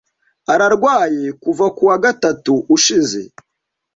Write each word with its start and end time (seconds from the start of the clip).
Ararwaye 0.53 1.25
kuva 1.43 1.65
ku 1.75 1.83
wa 1.89 1.97
gatatu 2.03 2.53
ushize. 2.75 3.21